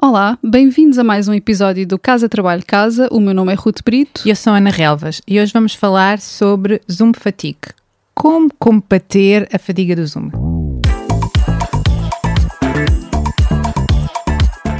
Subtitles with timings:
[0.00, 3.08] Olá, bem-vindos a mais um episódio do Casa Trabalho Casa.
[3.10, 4.22] O meu nome é Ruth Brito.
[4.24, 7.74] E eu sou Ana Relvas e hoje vamos falar sobre Zoom Fatigue.
[8.14, 10.30] Como combater a fadiga do Zoom?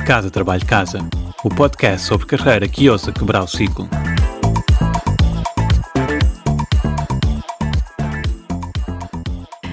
[0.07, 1.01] Casa Trabalho Casa,
[1.43, 3.89] o podcast sobre carreira que ousa quebrar o ciclo.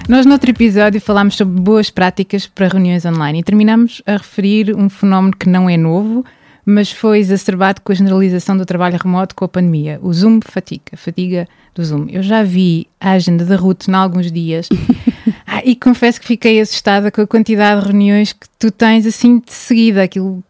[0.08, 4.74] Nós, no outro episódio, falámos sobre boas práticas para reuniões online e terminamos a referir
[4.76, 6.24] um fenómeno que não é novo,
[6.64, 10.92] mas foi exacerbado com a generalização do trabalho remoto com a pandemia, o Zoom fatiga,
[10.92, 12.06] a fadiga do Zoom.
[12.08, 14.68] Eu já vi a agenda da Ruth em alguns dias
[15.44, 19.40] ah, e confesso que fiquei assustada com a quantidade de reuniões que tu tens assim
[19.40, 20.40] de seguida, aquilo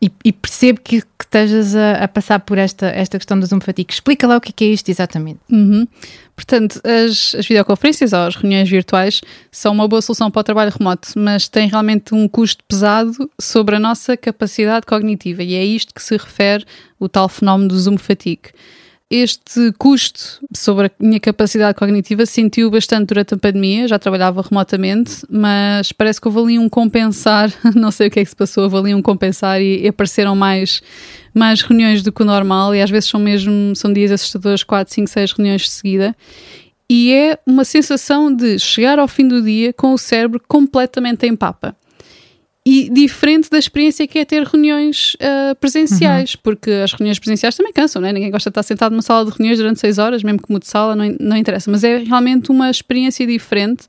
[0.00, 3.92] e, e, percebo que estejas a, a, passar por esta, esta questão do Zoom Fatigue.
[3.92, 5.40] Explica lá o que é, é isto exatamente.
[5.50, 5.86] Uhum.
[6.34, 10.72] Portanto, as, as videoconferências ou as reuniões virtuais são uma boa solução para o trabalho
[10.76, 15.94] remoto, mas têm realmente um custo pesado sobre a nossa capacidade cognitiva e é isto
[15.94, 16.64] que se refere
[16.98, 18.50] o tal fenómeno do Zoom Fatigue
[19.08, 25.24] este custo sobre a minha capacidade cognitiva sentiu bastante durante a pandemia, já trabalhava remotamente,
[25.30, 28.64] mas parece que houve ali um compensar, não sei o que é que se passou,
[28.64, 30.82] houve ali um compensar e, e apareceram mais,
[31.32, 34.92] mais reuniões do que o normal e às vezes são mesmo, são dias assustadores, 4,
[34.92, 36.16] 5, 6 reuniões de seguida.
[36.88, 41.34] E é uma sensação de chegar ao fim do dia com o cérebro completamente em
[41.34, 41.76] papa
[42.68, 46.40] e diferente da experiência que é ter reuniões uh, presenciais, uhum.
[46.42, 48.12] porque as reuniões presenciais também cansam, não é?
[48.12, 50.66] Ninguém gosta de estar sentado numa sala de reuniões durante seis horas, mesmo que mude
[50.66, 53.84] sala, não, não interessa, mas é realmente uma experiência diferente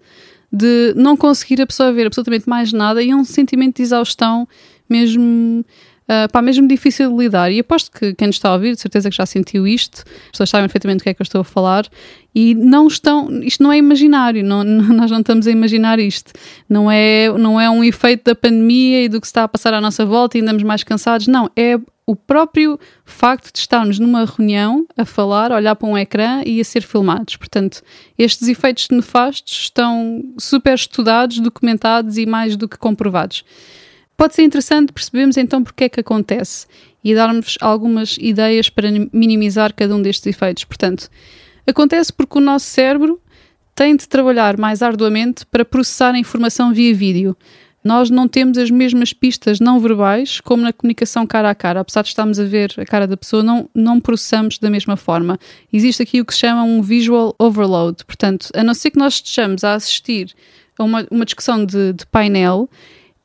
[0.53, 4.47] de não conseguir absorver absolutamente mais nada e é um sentimento de exaustão
[4.87, 5.65] mesmo
[6.07, 7.51] uh, pá, mesmo difícil de lidar.
[7.51, 10.31] E aposto que quem nos está a ouvir, de certeza que já sentiu isto, as
[10.31, 11.87] pessoas sabem perfeitamente do que é que eu estou a falar,
[12.33, 16.31] e não estão, isto não é imaginário, não, nós não estamos a imaginar isto.
[16.69, 19.73] Não é, não é um efeito da pandemia e do que se está a passar
[19.73, 24.23] à nossa volta e andamos mais cansados, não, é o próprio facto de estarmos numa
[24.23, 27.35] reunião a falar, a olhar para um ecrã e a ser filmados.
[27.35, 27.81] Portanto,
[28.17, 33.43] estes efeitos nefastos estão super estudados, documentados e mais do que comprovados.
[34.17, 36.65] Pode ser interessante percebermos então porque é que acontece
[37.03, 40.63] e darmos algumas ideias para minimizar cada um destes efeitos.
[40.63, 41.07] Portanto,
[41.67, 43.21] acontece porque o nosso cérebro
[43.75, 47.37] tem de trabalhar mais arduamente para processar a informação via vídeo.
[47.83, 51.81] Nós não temos as mesmas pistas não verbais como na comunicação cara a cara.
[51.81, 55.39] Apesar de estarmos a ver a cara da pessoa, não, não processamos da mesma forma.
[55.71, 58.03] Existe aqui o que se chama um visual overload.
[58.03, 60.33] Portanto, a não ser que nós estejamos a assistir
[60.77, 62.67] a uma, uma discussão de, de painel,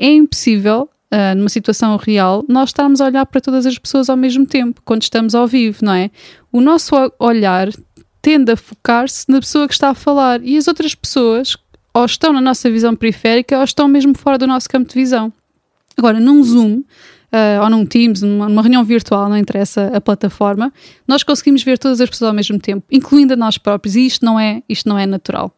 [0.03, 4.17] é impossível, uh, numa situação real, nós estarmos a olhar para todas as pessoas ao
[4.17, 6.11] mesmo tempo, quando estamos ao vivo, não é?
[6.51, 7.69] O nosso olhar
[8.21, 11.57] tende a focar-se na pessoa que está a falar e as outras pessoas
[11.95, 15.33] ou estão na nossa visão periférica ou estão mesmo fora do nosso campo de visão.
[15.97, 20.73] Agora, num Zoom, uh, ou num Teams, numa, numa, reunião virtual, não interessa a plataforma,
[21.07, 24.25] nós conseguimos ver todas as pessoas ao mesmo tempo, incluindo a nós próprios, e isto
[24.25, 25.55] não é, isto não é natural.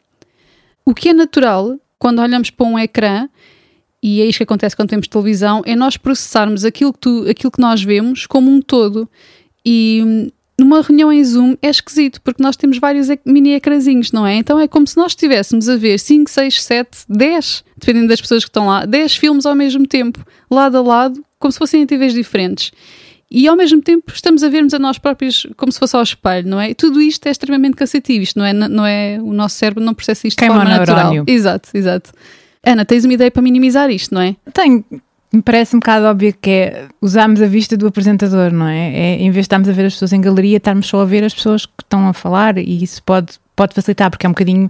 [0.85, 3.27] O que é natural, quando olhamos para um ecrã,
[4.07, 7.49] e é isto que acontece quando temos televisão, é nós processarmos aquilo que, tu, aquilo
[7.49, 9.09] que nós vemos como um todo.
[9.65, 10.29] E hum,
[10.59, 14.35] numa reunião em Zoom é esquisito, porque nós temos vários mini ecrãzinhos, não é?
[14.35, 18.43] Então é como se nós estivéssemos a ver 5, 6, 7, 10, dependendo das pessoas
[18.43, 21.87] que estão lá, 10 filmes ao mesmo tempo, lado a lado, como se fossem em
[21.87, 22.71] TVs diferentes.
[23.31, 26.47] E ao mesmo tempo estamos a vermos a nós próprios como se fosse ao espelho,
[26.47, 26.69] não é?
[26.69, 29.95] E tudo isto é extremamente cansativo, isto não é, não é o nosso cérebro não
[29.95, 31.11] processa isto Queima de forma natural.
[31.11, 31.23] Neurónio.
[31.25, 32.11] Exato, exato.
[32.65, 34.35] Ana, tens uma ideia para minimizar isto, não é?
[34.53, 34.83] Tenho.
[35.31, 38.93] Me parece um bocado óbvio que é usarmos a vista do apresentador, não é?
[38.93, 39.15] é?
[39.15, 41.33] Em vez de estarmos a ver as pessoas em galeria, estarmos só a ver as
[41.33, 44.69] pessoas que estão a falar e isso pode, pode facilitar, porque é um bocadinho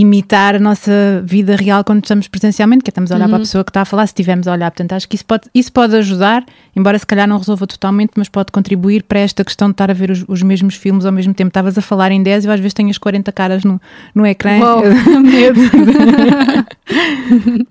[0.00, 3.30] imitar a nossa vida real quando estamos presencialmente, que é estamos a olhar uhum.
[3.30, 4.70] para a pessoa que está a falar, se estivermos a olhar.
[4.70, 8.28] Portanto, acho que isso pode, isso pode ajudar, embora se calhar não resolva totalmente, mas
[8.28, 11.32] pode contribuir para esta questão de estar a ver os, os mesmos filmes ao mesmo
[11.32, 11.48] tempo.
[11.48, 13.80] Estavas a falar em 10 e às vezes tenho 40 caras no,
[14.14, 14.58] no ecrã.
[15.22, 15.60] Medo.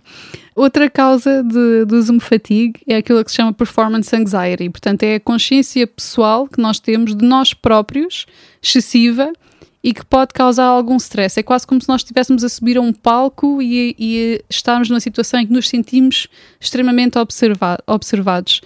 [0.56, 4.69] Outra causa de, do Zoom fatigue é aquilo que se chama performance anxiety.
[4.69, 8.25] Portanto, é a consciência pessoal que nós temos de nós próprios,
[8.63, 9.33] excessiva,
[9.86, 11.40] e que pode causar algum stress.
[11.40, 15.00] É quase como se nós estivéssemos a subir a um palco e, e estarmos numa
[15.00, 16.28] situação em que nos sentimos
[16.60, 18.62] extremamente observa observados.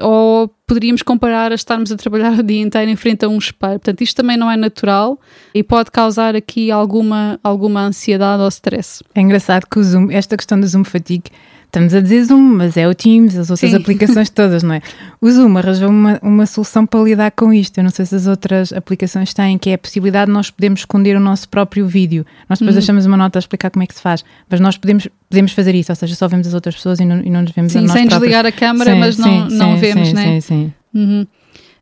[0.00, 3.72] Ou poderíamos comparar a estarmos a trabalhar o dia inteiro em frente a um espelho.
[3.72, 5.20] Portanto, isto também não é natural
[5.54, 9.04] e pode causar aqui alguma, alguma ansiedade ou stress.
[9.14, 11.30] É engraçado que o Zoom, esta questão do Zoom fatigue
[11.72, 13.78] Estamos a dizer Zoom, mas é o Teams, as outras Sim.
[13.78, 14.82] aplicações todas, não é?
[15.22, 17.78] O Zoom arranjou uma, uma solução para lidar com isto.
[17.78, 20.80] Eu não sei se as outras aplicações têm, que é a possibilidade de nós podermos
[20.80, 22.26] esconder o nosso próprio vídeo.
[22.46, 25.08] Nós depois deixamos uma nota a explicar como é que se faz, mas nós podemos,
[25.30, 27.52] podemos fazer isso, ou seja, só vemos as outras pessoas e não, e não nos
[27.52, 28.20] vemos a Sim, nós sem próprios.
[28.20, 30.24] desligar a câmara, Sim, mas não, sim, não sim, vemos, sim, né?
[30.24, 30.72] Sim, sim.
[30.94, 31.26] Uhum.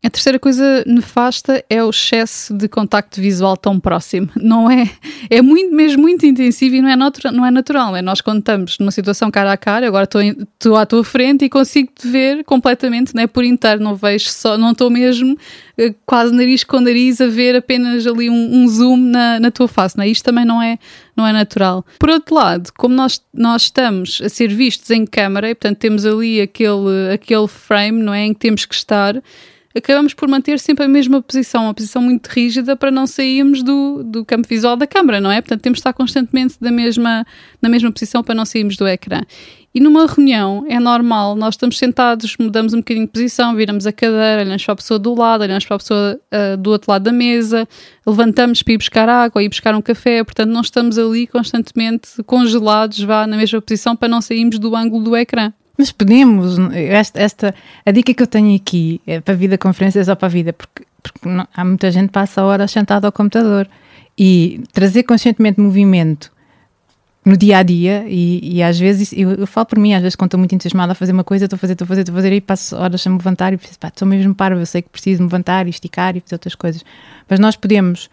[0.03, 4.29] A terceira coisa nefasta é o excesso de contacto visual tão próximo.
[4.35, 4.89] Não é,
[5.29, 7.95] é muito, mesmo muito intensivo e não é, natura, não é natural.
[7.95, 11.49] É nós quando estamos numa situação cara a cara, agora estou, à tua frente e
[11.49, 13.83] consigo te ver completamente, né, por inteiro.
[13.83, 15.37] Não vejo só, não estou mesmo
[15.77, 19.67] eh, quase nariz com nariz a ver apenas ali um, um zoom na, na tua
[19.67, 19.95] face.
[19.95, 20.07] Né?
[20.07, 20.79] Isto também não é,
[21.15, 21.85] não é natural.
[21.99, 26.07] Por outro lado, como nós, nós estamos a ser vistos em câmara e portanto temos
[26.07, 29.21] ali aquele, aquele frame, não é, em que temos que estar
[29.75, 34.03] acabamos por manter sempre a mesma posição, uma posição muito rígida para não sairmos do,
[34.03, 35.41] do campo visual da câmara, não é?
[35.41, 37.25] Portanto, temos de estar constantemente da mesma,
[37.61, 39.21] na mesma posição para não sairmos do ecrã.
[39.73, 43.93] E numa reunião é normal, nós estamos sentados, mudamos um bocadinho de posição, viramos a
[43.93, 47.03] cadeira, olhamos para a pessoa do lado, olhamos para a pessoa ah, do outro lado
[47.03, 47.65] da mesa,
[48.05, 52.99] levantamos para ir buscar água ir buscar um café, portanto não estamos ali constantemente congelados,
[52.99, 55.53] vá na mesma posição para não sairmos do ângulo do ecrã.
[55.77, 60.07] Mas podemos, esta, esta, a dica que eu tenho aqui é para a vida conferências
[60.07, 63.11] ou para a vida, porque, porque não- há muita gente que passa horas sentado ao
[63.11, 63.67] computador.
[64.17, 66.31] E trazer conscientemente movimento
[67.25, 70.15] no dia a dia e, e às vezes, eu, eu falo por mim, às vezes
[70.15, 72.13] quando estou muito entusiasmada a fazer uma coisa, estou a fazer, estou a fazer, estou
[72.13, 74.65] a fazer e passo horas sem me levantar e preciso, pá, estou mesmo parvo, eu
[74.65, 76.83] sei que preciso me levantar e esticar e fazer outras coisas,
[77.29, 78.09] mas nós podemos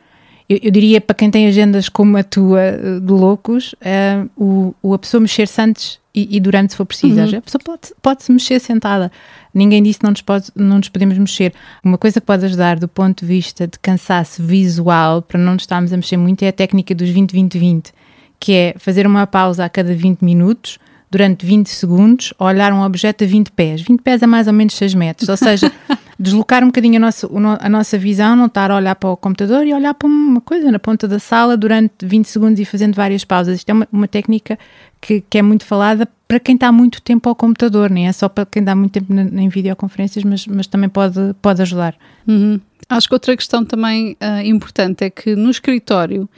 [0.49, 4.75] eu, eu diria para quem tem agendas como a tua eh, de loucos, eh, o,
[4.82, 7.20] o a pessoa mexer-se antes e, e durante se for preciso.
[7.20, 9.12] A pessoa pode, pode-se mexer sentada.
[9.55, 11.55] Ninguém disse que não nos, pode, não nos podemos mexer.
[11.85, 15.62] Uma coisa que pode ajudar do ponto de vista de cansaço visual, para não nos
[15.62, 17.93] estarmos a mexer muito, é a técnica dos 20-20-20,
[18.41, 20.79] que é fazer uma pausa a cada 20 minutos,
[21.10, 23.81] durante 20 segundos, olhar um objeto a 20 pés.
[23.82, 25.72] 20 pés é mais ou menos 6 metros, ou seja,
[26.19, 27.28] deslocar um bocadinho a nossa,
[27.60, 30.70] a nossa visão, não estar a olhar para o computador e olhar para uma coisa
[30.70, 33.56] na ponta da sala durante 20 segundos e fazendo várias pausas.
[33.56, 34.58] Isto é uma, uma técnica
[35.00, 38.28] que, que é muito falada para quem está muito tempo ao computador, nem é só
[38.28, 41.94] para quem dá muito tempo em videoconferências, mas, mas também pode, pode ajudar.
[42.26, 42.60] Uhum.
[42.87, 46.28] Acho que outra questão também ah, importante é que no escritório,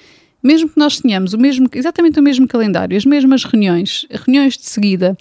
[0.42, 4.66] mesmo que nós tenhamos o mesmo, exatamente o mesmo calendário, as mesmas reuniões, reuniões de
[4.66, 5.16] seguida,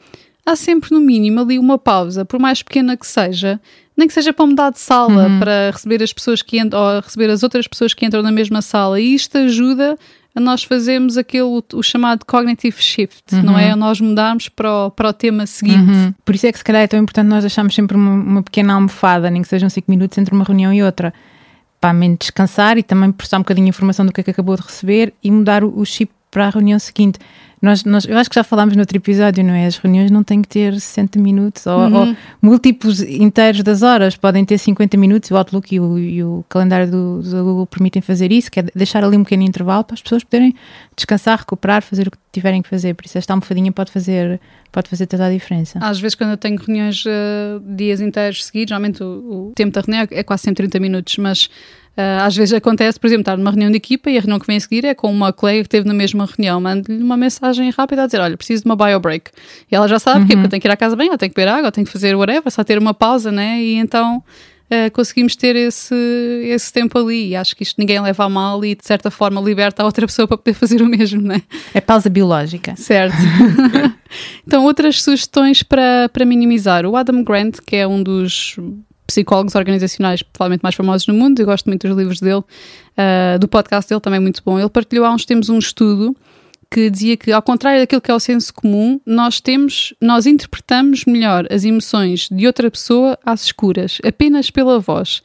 [0.46, 3.60] há sempre no mínimo ali uma pausa, por mais pequena que seja,
[3.96, 7.30] nem que seja para mudar de sala, para receber as pessoas que entram, ou receber
[7.30, 9.98] as outras pessoas que entram na mesma sala, e isto ajuda
[10.34, 13.72] a nós fazermos aquele, o chamado cognitive shift, não é?
[13.72, 15.92] A nós mudarmos para o, para o tema seguinte.
[15.92, 16.14] Uhum.
[16.24, 18.74] Por isso é que se calhar é tão importante nós deixarmos sempre uma, uma pequena
[18.74, 21.14] almofada, nem que sejam 5 minutos entre uma reunião e outra,
[21.80, 24.32] para a mente descansar e também prestar um bocadinho de informação do que é que
[24.32, 27.20] acabou de receber e mudar o chip para a reunião seguinte.
[27.62, 29.66] Nós, nós, eu acho que já falámos no outro episódio, não é?
[29.66, 34.46] As reuniões não têm que ter 60 minutos ou, ou múltiplos inteiros das horas, podem
[34.46, 35.30] ter 50 minutos.
[35.30, 38.64] O Outlook e o, e o calendário do, do Google permitem fazer isso, que é
[38.74, 40.56] deixar ali um pequeno intervalo para as pessoas poderem
[40.96, 42.94] descansar, recuperar, fazer o que tiverem que fazer.
[42.94, 44.40] Por isso, esta almofadinha pode fazer,
[44.72, 45.80] pode fazer toda a diferença.
[45.82, 49.82] Às vezes, quando eu tenho reuniões eh, dias inteiros seguidos, geralmente o, o tempo da
[49.82, 51.50] reunião é quase sempre 30 minutos, mas
[52.00, 54.48] eh, às vezes acontece, por exemplo, estar numa reunião de equipa e a reunião que
[54.48, 56.62] vem a seguir é com uma colega que esteve na mesma reunião.
[56.62, 59.30] Mando-lhe uma mensagem rápida a dizer: Olha, preciso de uma bio break.
[59.70, 61.50] E ela já sabe, porque eu tenho que ir à casa bem, tenho que beber
[61.50, 63.62] água, eu tenho que fazer whatever, só ter uma pausa, né?
[63.62, 64.24] E então.
[64.70, 65.94] eh, conseguimos ter esse,
[66.46, 69.42] esse tempo ali e acho que isto ninguém leva a mal e de certa forma
[69.42, 71.42] liberta a outra pessoa para poder fazer o mesmo, né?
[71.74, 72.76] É pausa biológica.
[72.78, 73.18] Certo.
[74.48, 76.86] então, outras sugestões para, para minimizar.
[76.86, 78.56] O Adam Grant, que é um dos
[79.10, 82.44] psicólogos organizacionais provavelmente mais famosos no mundo, eu gosto muito dos livros dele,
[82.96, 84.60] ah, do podcast dele também é muito bom.
[84.60, 86.16] Ele partilhou há uns tempos um estudo
[86.72, 91.04] que dizia que, ao contrário daquilo que é o senso comum, nós temos, nós interpretamos
[91.06, 95.24] melhor as emoções de outra pessoa às escuras, apenas pela voz.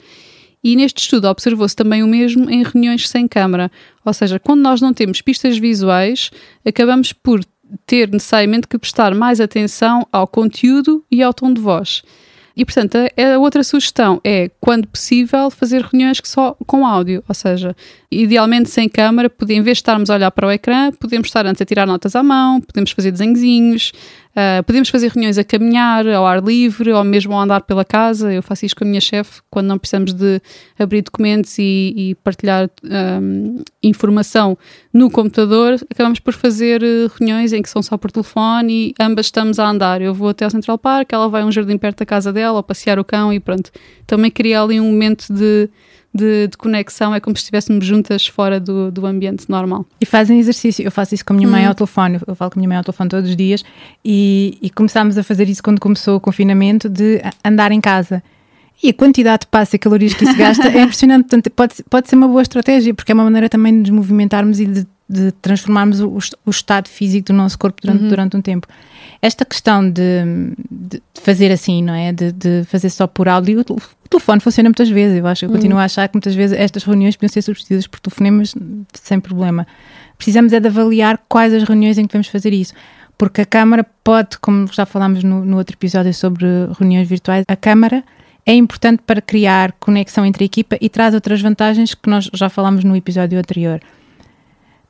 [0.63, 3.71] E neste estudo observou-se também o mesmo em reuniões sem câmara.
[4.03, 6.31] Ou seja, quando nós não temos pistas visuais,
[6.65, 7.45] acabamos por
[7.85, 12.03] ter necessariamente que prestar mais atenção ao conteúdo e ao tom de voz.
[12.57, 17.23] E, portanto, a, a outra sugestão é, quando possível, fazer reuniões que só com áudio,
[17.29, 17.75] ou seja,
[18.11, 21.61] idealmente sem câmara, em vez de estarmos a olhar para o ecrã, podemos estar antes
[21.61, 23.93] a tirar notas à mão, podemos fazer desenhozinhos,
[24.37, 28.33] ah, podemos fazer reuniões a caminhar, ao ar livre, ou mesmo a andar pela casa.
[28.33, 30.41] Eu faço isto com a minha chefe, quando não precisamos de
[30.79, 34.59] abrir documentos e, e partilhar ahm, informação
[34.93, 39.27] no computador, acabamos por fazer eh, reuniões em que são só por telefone e ambas
[39.27, 40.03] estamos a andar.
[40.03, 42.57] Eu vou até ao Central Park, ela vai a um jardim perto da casa dela,
[42.57, 43.71] ou passear o cão e pronto.
[44.07, 45.69] Também cria ali um momento de,
[46.15, 49.85] de, de, conexão, é como se estivéssemos juntas fora do, do ambiente normal.
[50.01, 50.85] E fazem exercício.
[50.85, 51.69] Eu faço isso com a minha mãe hum.
[51.69, 53.65] ao telefone, eu falo com a minha mãe ao telefone todos os dias
[54.05, 58.23] e, e começámos a fazer isso quando começou o confinamento de andar em casa.
[58.83, 61.23] E a quantidade de passos e calorias que isso gasta é impressionante.
[61.23, 64.61] Portanto, pode, pode ser uma boa estratégia, porque é uma maneira também de nos movimentarmos
[64.61, 68.09] e de, de transformarmos o, o, estado físico do nosso corpo durante, uhum.
[68.09, 68.67] durante um tempo.
[69.27, 70.03] Esta questão de,
[70.71, 72.13] de fazer assim, não é?
[72.13, 75.17] De, de, fazer só por áudio, o, o telefone funciona muitas vezes.
[75.17, 75.83] Eu acho, eu continuo uhum.
[75.83, 78.55] a achar que muitas vezes estas reuniões podiam ser substituídas por telefonemas
[78.93, 79.67] sem problema.
[80.19, 82.75] Precisamos é de avaliar quais as reuniões em que devemos fazer isso
[83.17, 86.47] porque a Câmara pode, como já falámos no, no, outro episódio sobre
[86.79, 88.03] reuniões virtuais, a Câmara
[88.45, 92.49] é importante para criar conexão entre a equipa e traz outras vantagens que nós já
[92.49, 93.81] falámos no episódio anterior.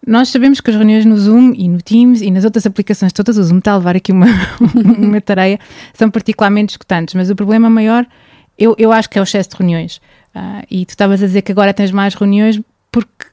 [0.07, 3.39] Nós sabemos que as reuniões no Zoom e no Teams e nas outras aplicações todas,
[3.39, 4.27] o Zoom está a levar aqui uma,
[4.99, 8.07] uma tarefa, são particularmente escutantes, mas o problema maior,
[8.59, 9.97] eu, eu acho que é o excesso de reuniões.
[10.35, 13.27] Uh, e tu estavas a dizer que agora tens mais reuniões porque,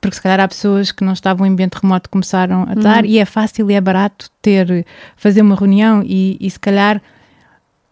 [0.00, 3.10] porque se calhar há pessoas que não estavam em ambiente remoto começaram a estar uhum.
[3.10, 4.86] e é fácil e é barato ter,
[5.16, 7.00] fazer uma reunião e, e se calhar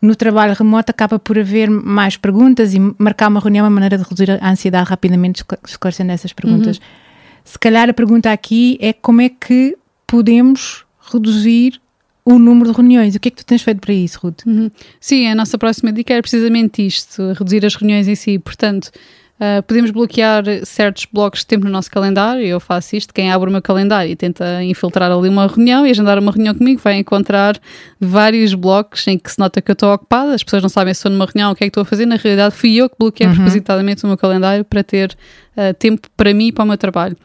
[0.00, 3.98] no trabalho remoto acaba por haver mais perguntas e marcar uma reunião é uma maneira
[3.98, 6.78] de reduzir a ansiedade rapidamente esclarecendo essas perguntas.
[6.78, 7.07] Uhum.
[7.48, 9.74] Se calhar a pergunta aqui é como é que
[10.06, 11.80] podemos reduzir
[12.22, 13.14] o número de reuniões.
[13.14, 14.44] O que é que tu tens feito para isso, Ruth?
[14.46, 14.70] Uhum.
[15.00, 18.38] Sim, a nossa próxima dica é precisamente isto, reduzir as reuniões em si.
[18.38, 18.90] Portanto,
[19.38, 22.44] Uh, podemos bloquear certos blocos de tempo no nosso calendário.
[22.44, 23.14] Eu faço isto.
[23.14, 26.54] Quem abre o meu calendário e tenta infiltrar ali uma reunião e agendar uma reunião
[26.54, 27.56] comigo vai encontrar
[28.00, 30.34] vários blocos em que se nota que eu estou ocupada.
[30.34, 32.04] As pessoas não sabem se estou numa reunião, o que é que estou a fazer.
[32.04, 33.36] Na realidade, fui eu que bloqueei uhum.
[33.36, 35.16] propositadamente o meu calendário para ter
[35.56, 37.16] uh, tempo para mim e para o meu trabalho.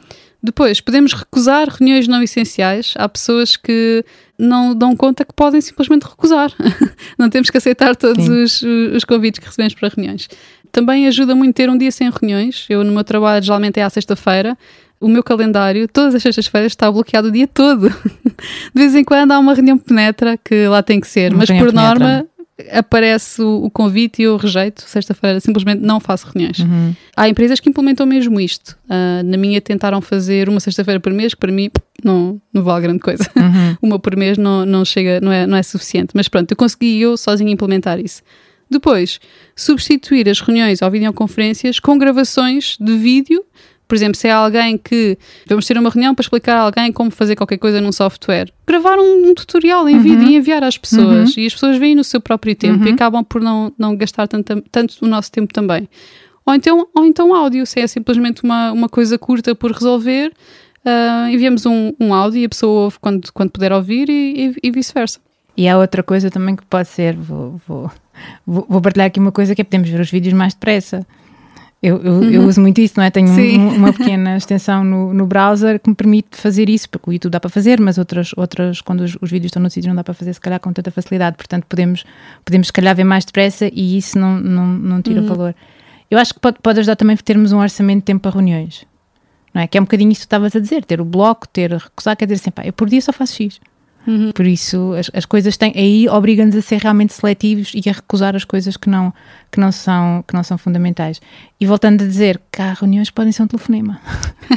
[0.43, 2.93] Depois, podemos recusar reuniões não essenciais.
[2.97, 4.03] Há pessoas que
[4.37, 6.51] não dão conta que podem simplesmente recusar.
[7.17, 10.27] não temos que aceitar todos os, os, convites que recebemos para reuniões.
[10.73, 12.65] Também ajuda muito ter um dia sem reuniões.
[12.67, 14.57] Eu, no meu trabalho, geralmente é à sexta-feira.
[14.99, 17.89] O meu calendário, todas as sextas-feiras, está bloqueado o dia todo.
[18.73, 21.57] De vez em quando há uma reunião penetra que lá tem que ser, mas por
[21.57, 21.71] penetra.
[21.71, 22.25] norma
[22.71, 24.81] aparece o, o, convite e eu rejeito.
[24.81, 26.57] Sexta-feira simplesmente não faço reuniões.
[26.57, 26.95] Uhum.
[27.15, 28.75] Há empresas que implementam mesmo isto.
[28.85, 31.69] Uh, na minha tentaram fazer uma sexta-feira por mês, que para mim
[32.03, 33.29] não, não vale grande coisa.
[33.35, 33.77] Uhum.
[33.89, 36.13] uma por mês não, não chega, não é, não é suficiente.
[36.15, 38.23] Mas pronto, eu consegui eu sozinho implementar isso.
[38.73, 39.19] Depois,
[39.55, 43.45] substituir as reuniões ou videoconferências com gravações de vídeo
[43.93, 45.15] por exemplo, se é alguém que
[45.45, 48.97] vamos ter uma reunião para explicar a alguém como fazer qualquer coisa num software, gravar
[48.97, 50.01] um, um tutorial em uhum.
[50.01, 51.35] vídeo e enviar às pessoas.
[51.35, 51.43] Uhum.
[51.43, 52.89] E as pessoas veem no seu próprio tempo uhum.
[52.89, 55.87] e acabam por não, não gastar tanto, tanto o nosso tempo também.
[56.43, 60.31] Ou então, ou então áudio, se é simplesmente uma, uma coisa curta por resolver,
[60.83, 64.55] uh, enviamos um, um áudio e a pessoa ouve quando, quando puder ouvir e, e,
[64.63, 65.19] e vice-versa.
[65.55, 67.91] E há outra coisa também que pode ser, vou, vou,
[68.45, 71.05] vou partilhar aqui uma coisa que é podemos ver os vídeos mais depressa.
[71.81, 72.29] Eu, eu, uhum.
[72.29, 73.11] eu, uso muito isso, não é?
[73.11, 77.13] Tenho um, uma pequena extensão no, no browser que me permite fazer isso, porque o
[77.13, 79.95] YouTube dá para fazer, mas outras, outras quando os, os vídeos estão no sítio não
[79.97, 81.35] dá para fazer, se calhar, com tanta facilidade.
[81.35, 82.05] Portanto, podemos,
[82.45, 85.27] podemos se calhar, ver mais depressa e isso não, não, não tira uhum.
[85.27, 85.55] valor.
[86.09, 88.85] Eu acho que pode, pode ajudar também termos um orçamento de tempo para reuniões.
[89.53, 89.67] Não é?
[89.67, 92.15] Que é um bocadinho isso que tu estavas a dizer, ter o bloco, ter recusar,
[92.15, 93.59] quer dizer assim, pá, eu por dia só faço X.
[94.05, 94.31] Uhum.
[94.31, 95.73] Por isso, as, as coisas têm.
[95.75, 99.13] Aí obrigam-nos a ser realmente seletivos e a recusar as coisas que não,
[99.51, 101.21] que não, são, que não são fundamentais.
[101.59, 104.01] E voltando a dizer que há reuniões que podem ser um telefonema.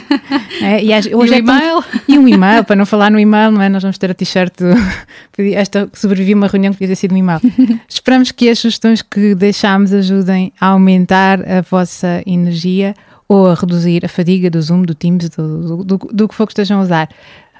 [0.60, 1.84] é, e, hoje e um é e-mail?
[2.08, 3.68] e um e-mail, para não falar no e-mail, não é?
[3.68, 4.54] Nós vamos ter a t-shirt.
[5.54, 7.40] Esta sobrevivi uma reunião que podia ter sido um e-mail.
[7.88, 12.94] Esperamos que as sugestões que deixámos ajudem a aumentar a vossa energia
[13.28, 16.46] ou a reduzir a fadiga do Zoom, do Teams, do, do, do, do que for
[16.46, 17.08] que estejam a usar.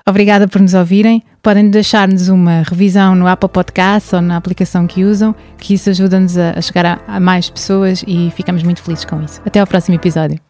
[0.08, 1.20] Obrigada por nos ouvirem.
[1.42, 6.38] Podem deixar-nos uma revisão no Apple Podcast ou na aplicação que usam, que isso ajuda-nos
[6.38, 9.42] a chegar a, a mais pessoas e ficamos muito felizes com isso.
[9.44, 10.40] Até ao próximo episódio.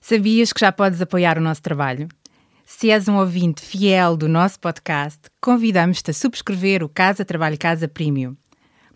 [0.00, 2.08] Sabias que já podes apoiar o nosso trabalho?
[2.72, 7.88] Se és um ouvinte fiel do nosso podcast, convidamos-te a subscrever o Casa Trabalho Casa
[7.88, 8.36] Premium.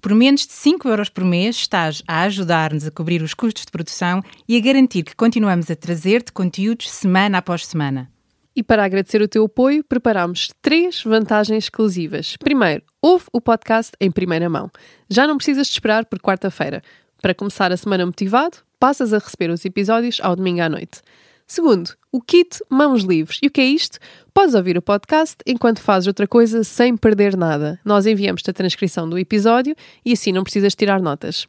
[0.00, 3.72] Por menos de 5 euros por mês, estás a ajudar-nos a cobrir os custos de
[3.72, 8.08] produção e a garantir que continuamos a trazer-te conteúdos semana após semana.
[8.54, 12.36] E para agradecer o teu apoio, preparamos três vantagens exclusivas.
[12.36, 14.70] Primeiro, ouve o podcast em primeira mão.
[15.10, 16.80] Já não precisas de esperar por quarta-feira.
[17.20, 21.02] Para começar a semana motivado, passas a receber os episódios ao domingo à noite.
[21.46, 23.40] Segundo, o kit Mãos Livres.
[23.42, 23.98] E o que é isto?
[24.32, 27.80] Podes ouvir o podcast enquanto fazes outra coisa sem perder nada.
[27.84, 31.48] Nós enviamos-te a transcrição do episódio e assim não precisas tirar notas.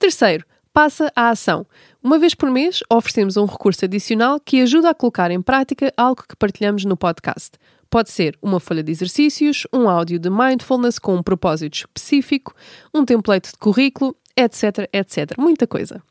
[0.00, 1.64] Terceiro, passa à ação.
[2.02, 6.24] Uma vez por mês, oferecemos um recurso adicional que ajuda a colocar em prática algo
[6.28, 7.52] que partilhamos no podcast.
[7.88, 12.52] Pode ser uma folha de exercícios, um áudio de mindfulness com um propósito específico,
[12.92, 15.38] um template de currículo, etc, etc.
[15.38, 16.02] Muita coisa.